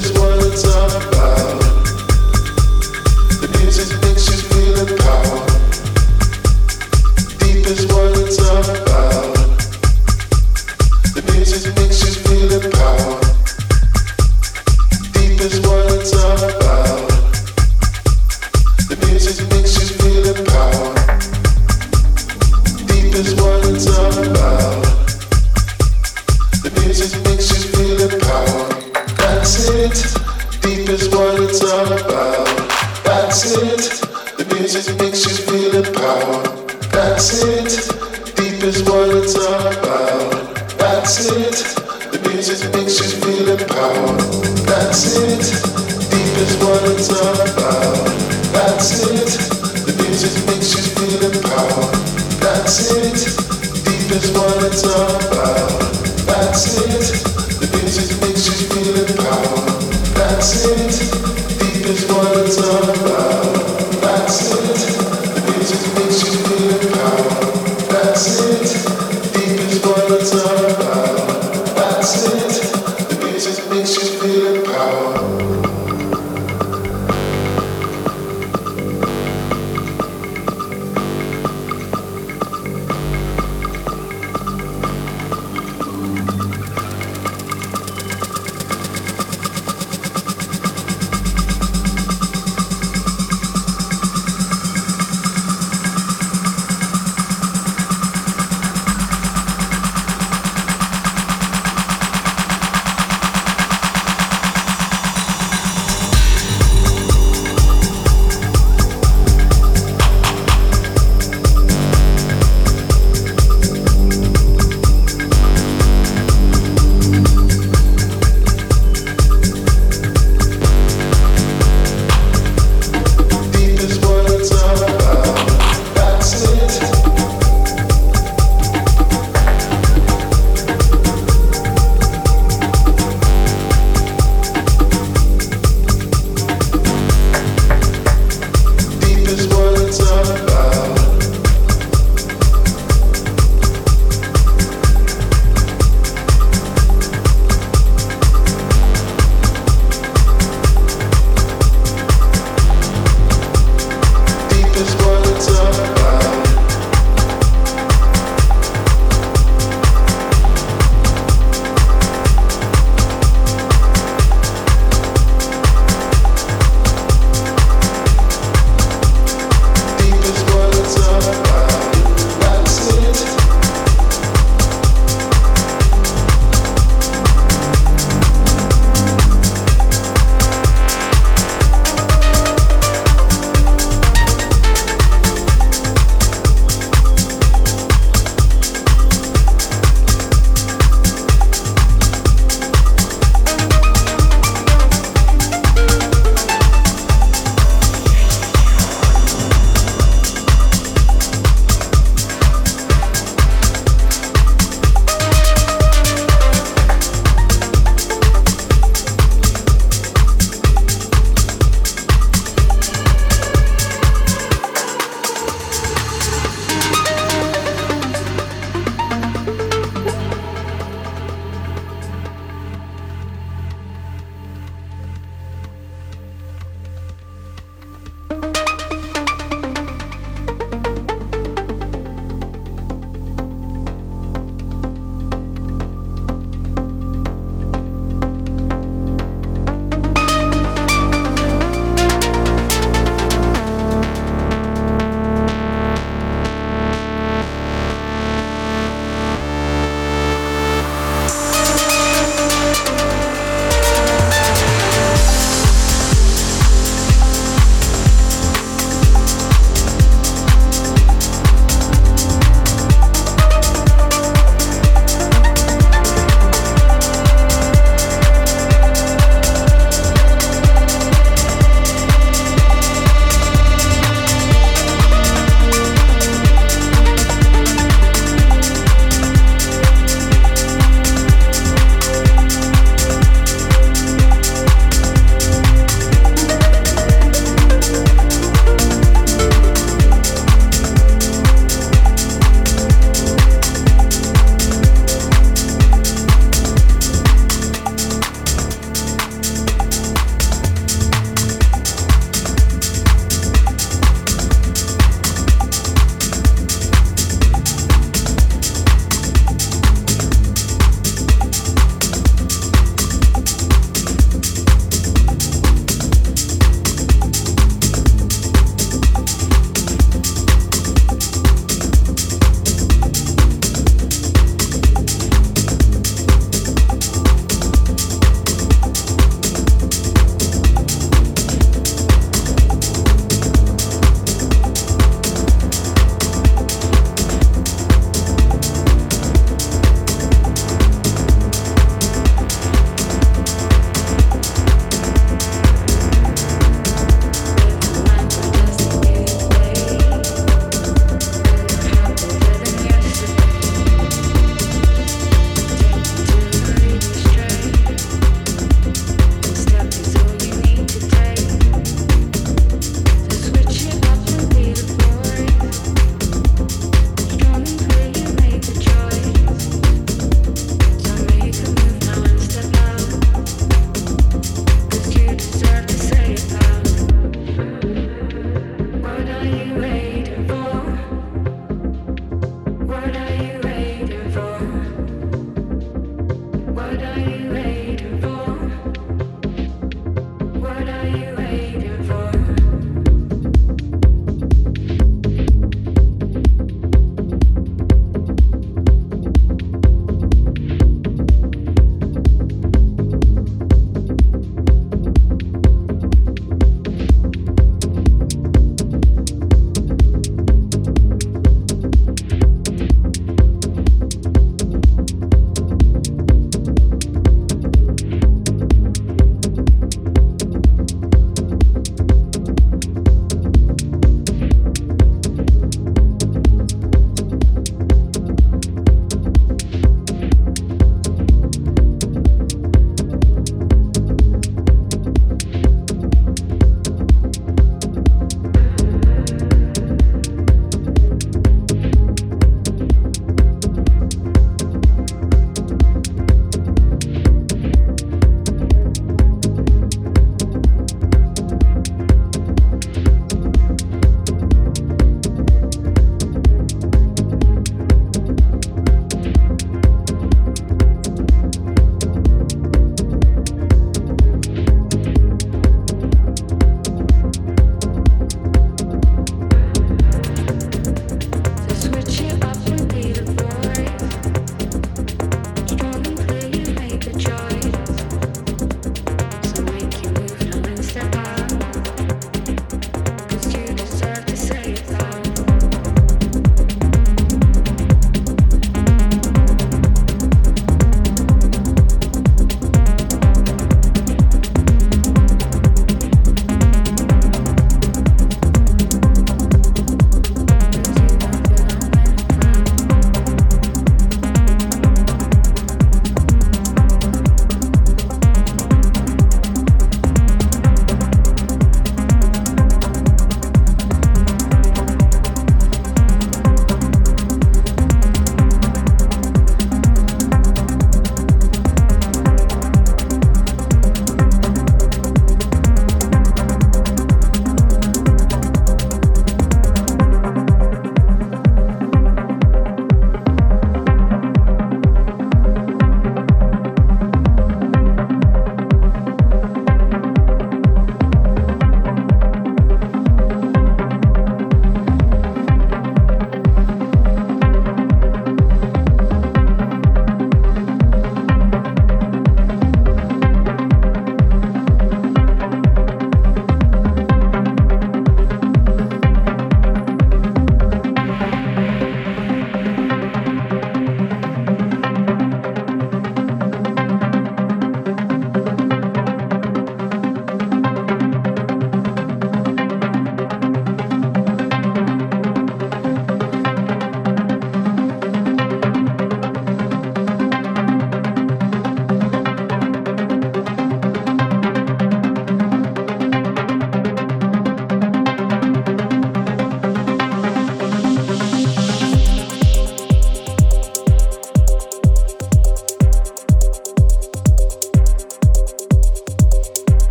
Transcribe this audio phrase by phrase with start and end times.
[0.00, 0.27] this world.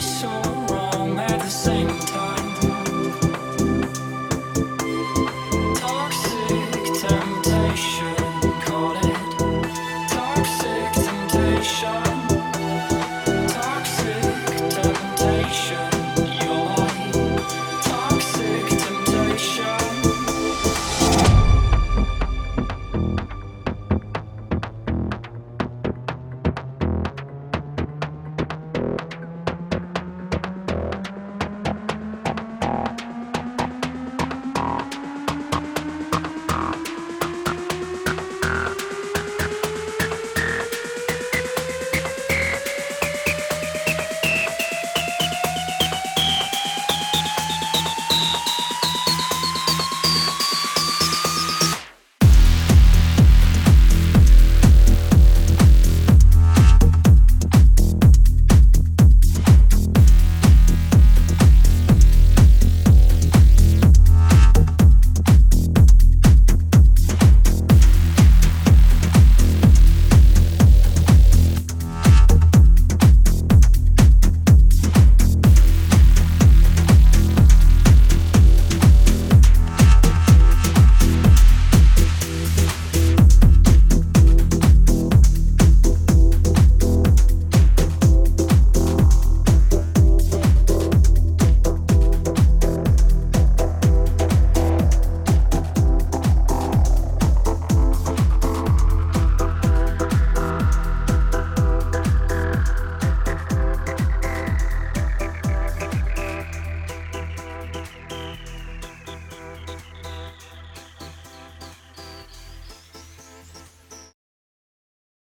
[0.00, 0.49] show.